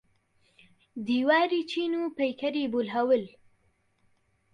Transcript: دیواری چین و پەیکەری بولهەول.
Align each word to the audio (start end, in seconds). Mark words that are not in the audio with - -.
دیواری 1.07 1.61
چین 1.71 1.91
و 2.01 2.03
پەیکەری 2.17 2.65
بولهەول. 2.73 3.23